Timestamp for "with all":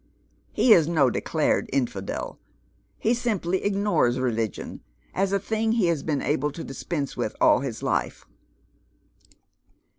7.15-7.59